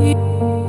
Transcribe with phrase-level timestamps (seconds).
[0.00, 0.67] you.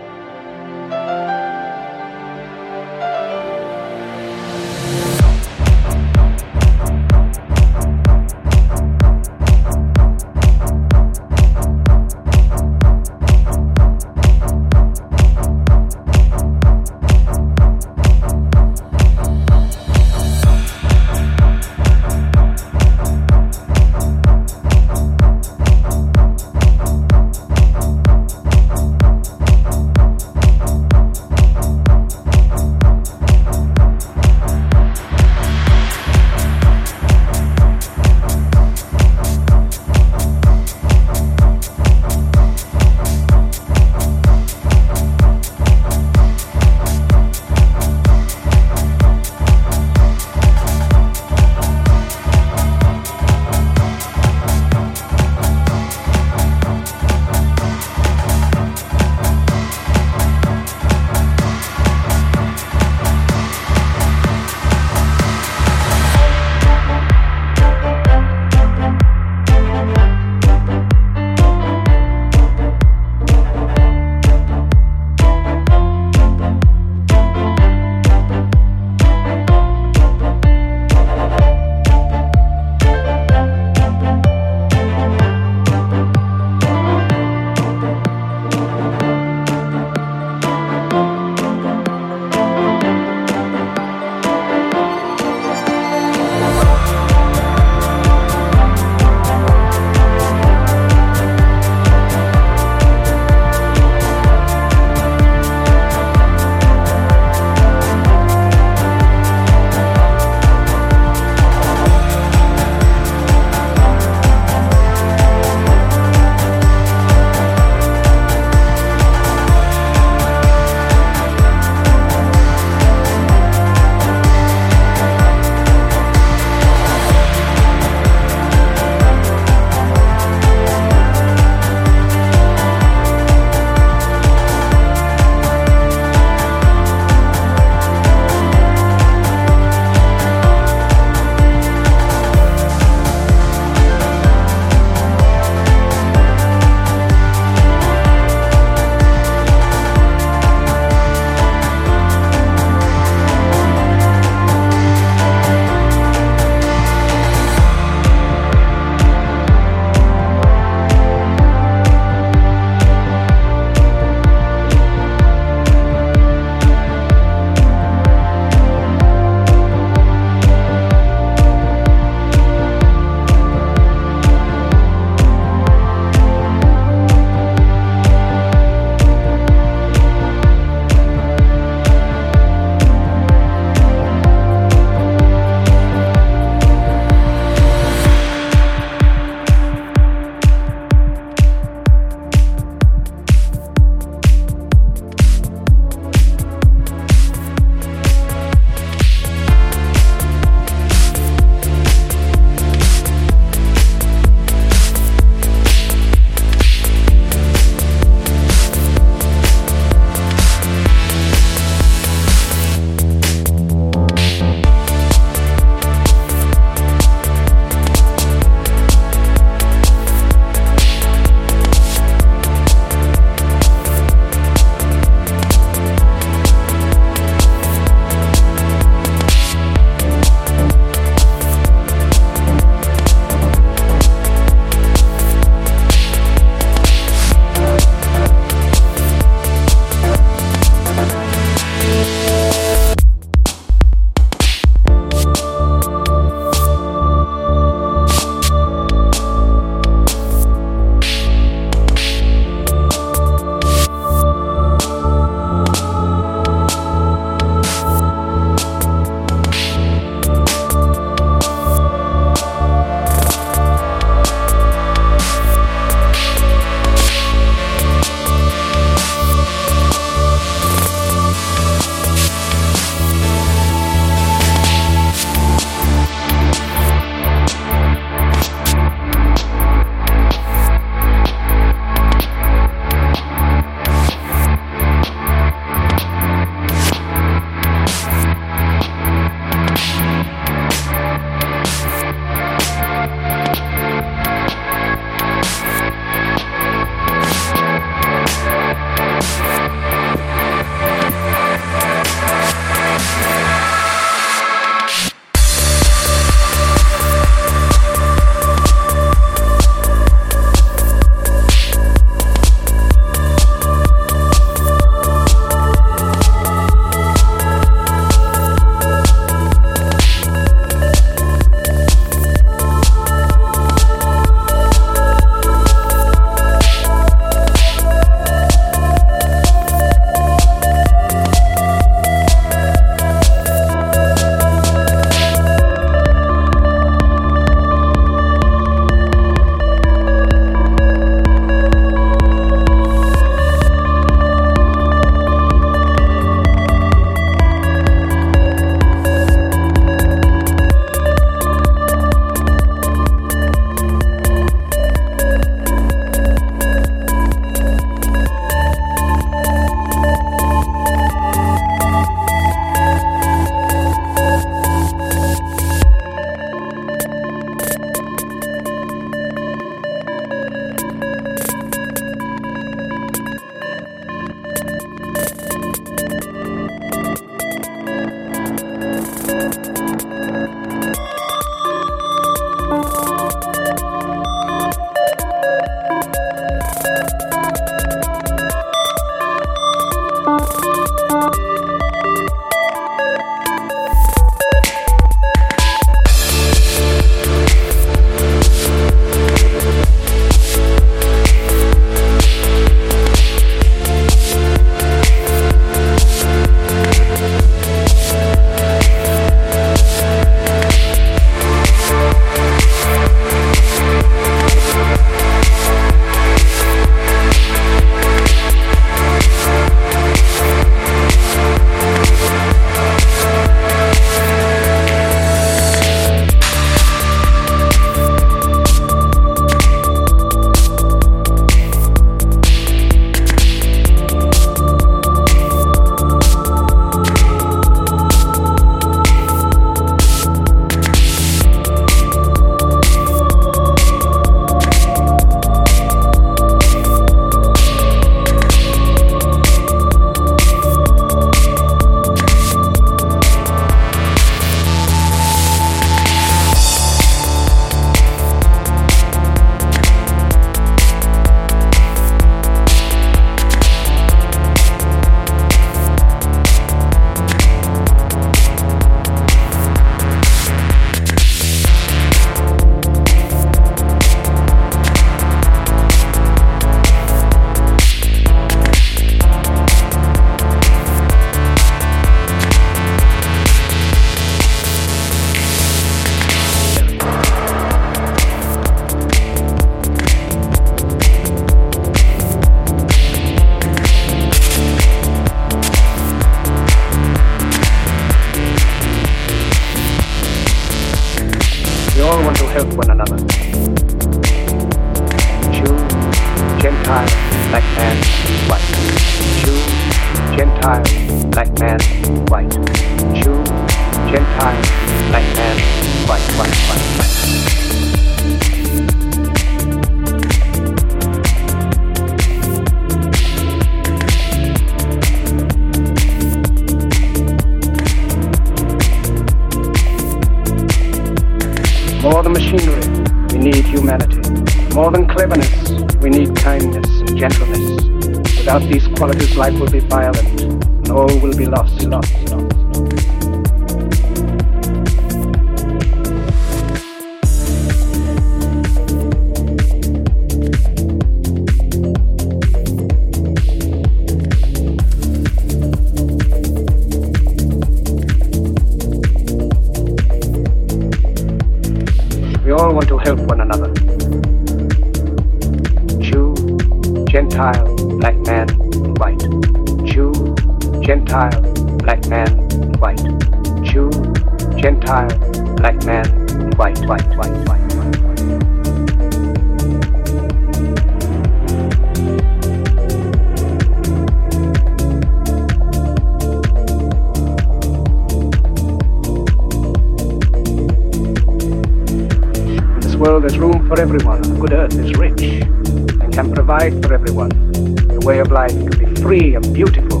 [593.70, 594.20] for everyone.
[594.20, 597.28] The good earth is rich and can provide for everyone.
[597.28, 600.00] The way of life can be free and beautiful,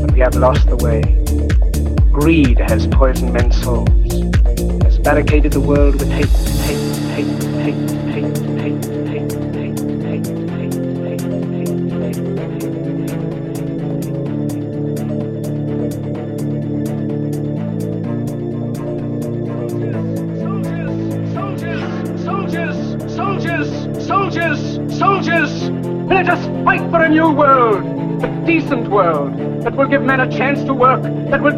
[0.00, 1.02] but we have lost the way.
[2.12, 3.88] Greed has poisoned men's souls,
[4.84, 6.59] has barricaded the world with hate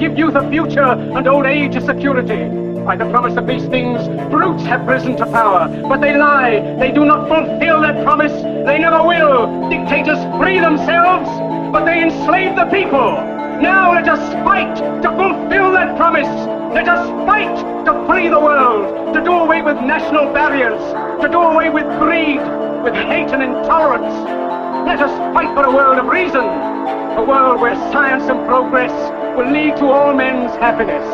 [0.03, 2.43] give youth a future and old age a security.
[2.85, 6.59] By the promise of these things, brutes have risen to power, but they lie.
[6.81, 8.33] They do not fulfill that promise.
[8.67, 9.71] They never will.
[9.71, 11.31] Dictators free themselves,
[11.71, 13.15] but they enslave the people.
[13.63, 16.27] Now let us fight to fulfill that promise.
[16.75, 17.55] Let us fight
[17.87, 20.83] to free the world, to do away with national barriers,
[21.23, 22.43] to do away with greed,
[22.83, 24.15] with hate and intolerance.
[24.85, 26.72] Let us fight for a world of reason,
[27.17, 28.93] a world where science and progress
[29.37, 31.05] will lead to all men's happiness.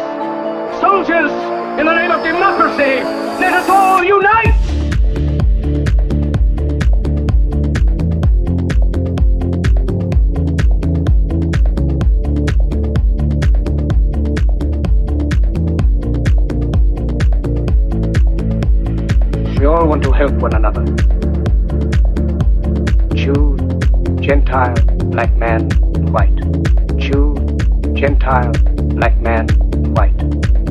[0.80, 1.32] Soldiers,
[1.78, 3.02] in the name of democracy,
[3.40, 4.54] let us all unite!
[19.58, 20.84] We all want to help one another.
[23.14, 23.56] Jew,
[24.20, 24.74] Gentile,
[25.10, 25.77] black man.
[27.98, 28.52] Gentile,
[28.94, 29.48] black man,
[29.92, 30.16] white.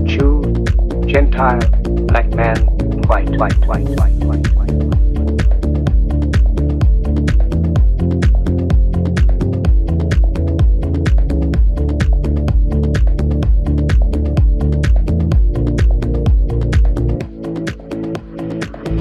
[0.06, 0.42] Jew,
[1.08, 1.60] Gentile,
[2.08, 2.56] black man,
[3.06, 4.72] white, white, white, white, white, white.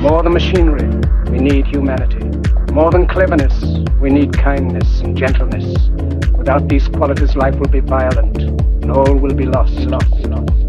[0.00, 0.88] More than machinery,
[1.30, 2.55] we need humanity.
[2.76, 5.88] More than cleverness, we need kindness and gentleness.
[6.36, 10.65] Without these qualities, life will be violent, and all will be lost, lost, lost.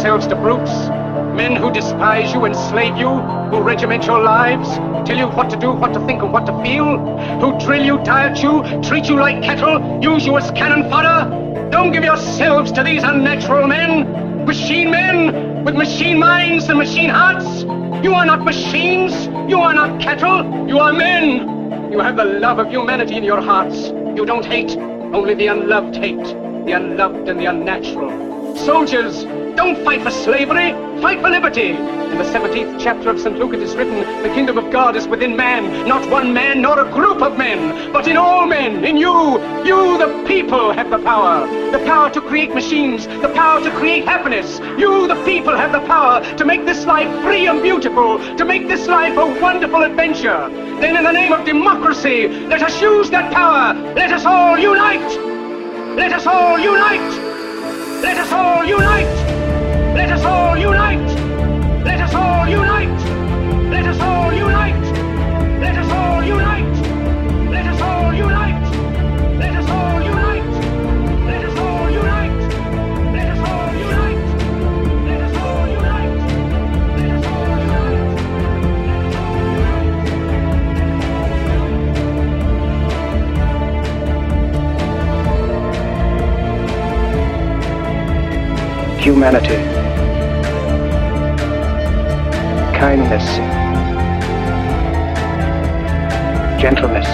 [0.00, 0.70] Yourselves to brutes.
[1.36, 3.10] Men who despise you, enslave you,
[3.50, 4.66] who regiment your lives,
[5.06, 6.96] tell you what to do, what to think, and what to feel,
[7.38, 11.28] who drill you, diet you, treat you like cattle, use you as cannon fodder.
[11.70, 17.64] Don't give yourselves to these unnatural men, machine men with machine minds and machine hearts.
[18.02, 21.92] You are not machines, you are not cattle, you are men.
[21.92, 23.88] You have the love of humanity in your hearts.
[24.16, 24.70] You don't hate,
[25.12, 26.24] only the unloved hate,
[26.64, 28.56] the unloved and the unnatural.
[28.56, 29.26] Soldiers,
[29.60, 31.72] don't fight for slavery, fight for liberty.
[31.72, 33.38] In the 17th chapter of St.
[33.38, 36.80] Luke it is written, the kingdom of God is within man, not one man nor
[36.80, 39.12] a group of men, but in all men, in you.
[39.62, 41.46] You, the people, have the power.
[41.72, 44.60] The power to create machines, the power to create happiness.
[44.78, 48.66] You, the people, have the power to make this life free and beautiful, to make
[48.66, 50.48] this life a wonderful adventure.
[50.80, 53.74] Then in the name of democracy, let us use that power.
[53.92, 55.12] Let us all unite.
[55.98, 57.12] Let us all unite.
[58.00, 59.19] Let us all unite!
[60.10, 61.08] Let us all unite!
[61.84, 63.00] Let us all unite!
[63.70, 64.74] Let us all unite!
[65.60, 66.74] Let us all unite!
[67.48, 68.72] Let us all unite!
[69.38, 70.50] Let us all unite!
[71.26, 72.40] Let us all unite!
[73.14, 74.26] Let us all unite!
[75.06, 76.18] Let us all unite!
[76.96, 78.10] Let us all unite!
[89.00, 89.69] Humanity,
[92.80, 93.26] kindness,
[96.58, 97.06] gentleness,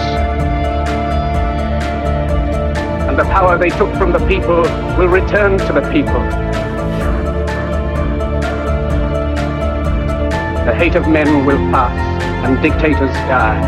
[3.09, 4.61] and the power they took from the people
[4.97, 6.21] will return to the people.
[10.63, 11.99] The hate of men will pass
[12.45, 13.59] and dictators die.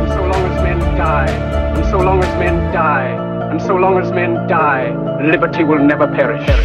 [0.00, 1.30] And so long as men die,
[1.76, 4.90] and so long as men die, and so long as men die,
[5.22, 6.61] liberty will never perish.